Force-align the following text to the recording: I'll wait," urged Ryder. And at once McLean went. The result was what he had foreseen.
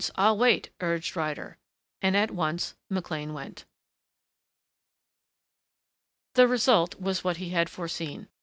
I'll 0.15 0.35
wait," 0.35 0.71
urged 0.79 1.15
Ryder. 1.15 1.59
And 2.01 2.17
at 2.17 2.31
once 2.31 2.73
McLean 2.89 3.35
went. 3.35 3.65
The 6.33 6.47
result 6.47 6.99
was 6.99 7.23
what 7.23 7.37
he 7.37 7.49
had 7.49 7.69
foreseen. 7.69 8.27